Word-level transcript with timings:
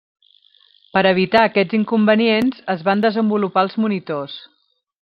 Per 0.97 1.03
evitar 1.09 1.43
aquests 1.49 1.77
inconvenients 1.79 2.63
es 2.75 2.81
van 2.89 3.05
desenvolupar 3.07 3.65
els 3.69 3.77
monitors. 3.85 4.43